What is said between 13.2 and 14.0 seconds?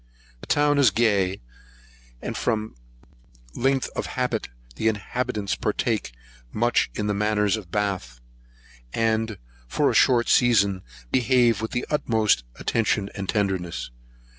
tenderness.